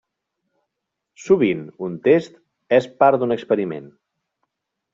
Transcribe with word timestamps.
Sovint 1.25 1.61
un 1.89 1.99
test 2.09 2.41
és 2.81 2.89
part 3.03 3.21
d’un 3.25 3.39
experiment. 3.39 3.95